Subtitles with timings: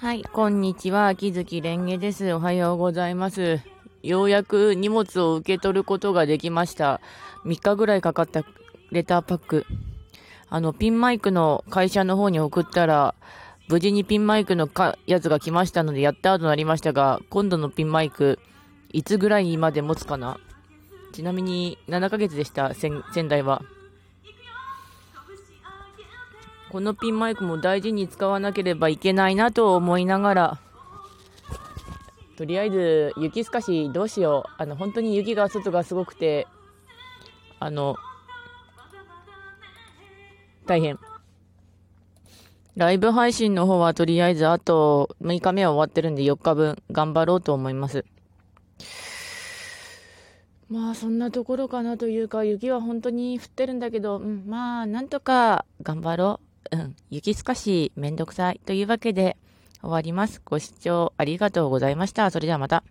[0.00, 1.08] はい、こんにちは。
[1.08, 2.32] 秋月蓮華です。
[2.32, 3.58] おはようございます。
[4.04, 7.00] ようやく荷物を受け取ることができました。
[7.44, 8.44] 3日ぐらいかかった
[8.92, 9.66] レターパック。
[10.48, 13.16] あの、ピンマイクの会社の方に送ったら、
[13.68, 18.38] 無事にピンマイクのかやつが来ましたので、やったとなりましたが、今度のピンマイク、
[18.92, 20.38] いつぐらいまで持つかな？
[21.12, 23.62] ちなみに、7ヶ月でした、仙台は。
[26.70, 30.58] このピンマイクも大事に使わなければいけないなと思いながら、
[32.36, 34.62] とりあえず雪すかしどうしよう。
[34.62, 36.46] あの、本当に雪が外がすごくて、
[37.58, 37.96] あの、
[40.66, 40.98] 大変。
[42.76, 48.04] ライブ配信の方はとりあえずあと6日目は終わってるんで4日分頑張ろうと思います。
[50.68, 56.47] まあそんなところかなというか雪は本当に降ってるんだけど、うん、まあなんとか頑張ろう。
[56.70, 59.36] うん、雪すかしめんどくさいというわけで
[59.80, 60.40] 終わります。
[60.44, 62.30] ご視聴ありがとうございました。
[62.30, 62.84] それではまた。